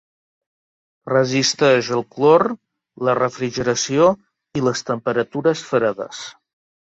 Resisteix 1.11 1.89
al 1.97 2.01
clor, 2.15 2.45
la 3.09 3.13
refrigeració 3.19 4.09
i 4.61 4.63
les 4.69 4.83
temperatures 4.89 5.65
fredes. 5.73 6.25